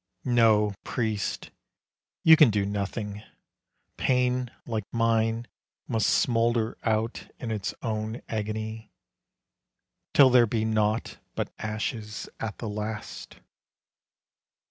[0.25, 1.51] No, priest,
[2.23, 3.21] you can do nothing;
[3.97, 5.45] pain like mine
[5.87, 8.89] Must smoulder out in its own agony,
[10.15, 13.41] Till there be nought but ashes at the last.